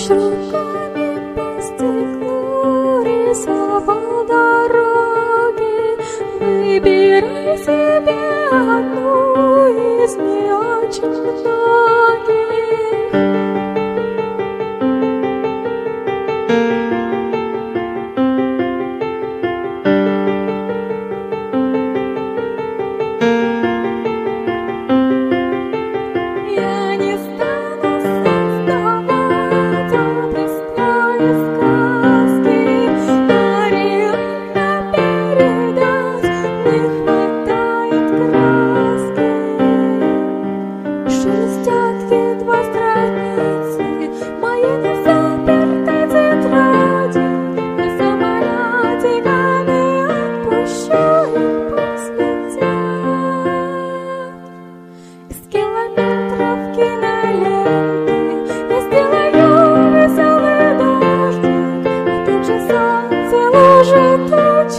[0.00, 5.98] лишь руками по стеклу рисовал дороги.
[6.40, 8.16] Выбирай себе
[8.50, 11.59] одну из неочередных.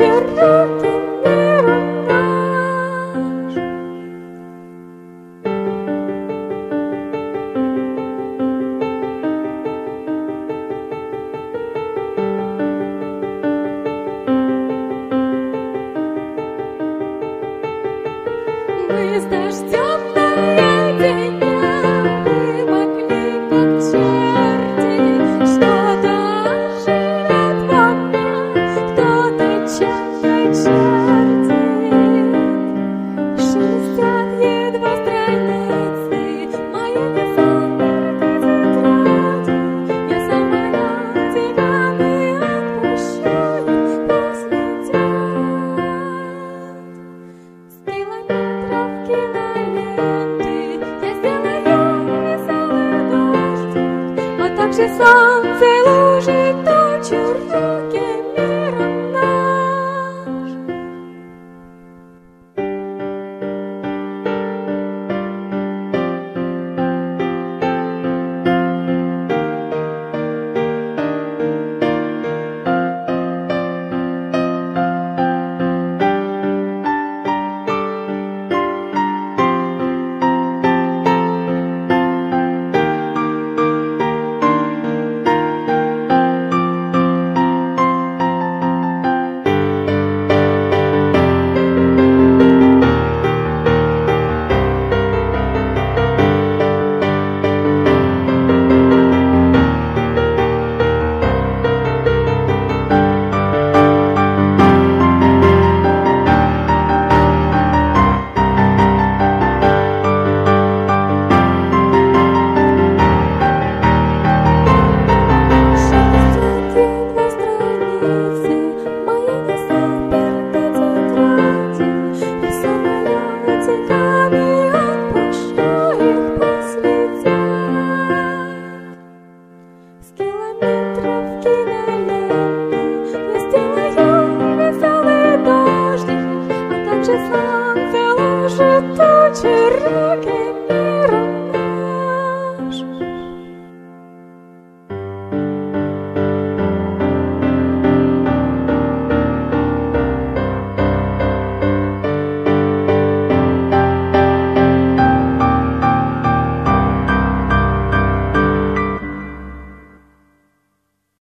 [0.00, 0.06] Мы
[19.20, 20.79] с дождем на
[54.80, 55.99] Shanti Sam Selo